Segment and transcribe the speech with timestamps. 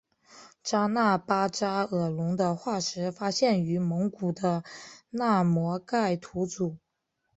[0.63, 4.63] 扎纳巴扎尔龙的化石发现于蒙古的
[5.11, 6.77] 纳摩盖吐组。